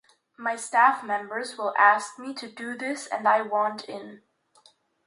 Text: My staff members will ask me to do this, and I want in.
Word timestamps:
My 0.35 0.55
staff 0.55 1.03
members 1.03 1.59
will 1.59 1.75
ask 1.77 2.17
me 2.17 2.33
to 2.33 2.49
do 2.51 2.75
this, 2.75 3.05
and 3.05 3.27
I 3.27 3.43
want 3.43 3.83
in. 3.87 4.23